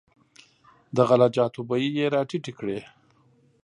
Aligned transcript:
د 0.95 0.97
غله 1.09 1.27
جاتو 1.35 1.61
بیې 1.69 1.87
یې 1.97 2.05
راټیټې 2.13 2.53
کړې. 2.59 2.79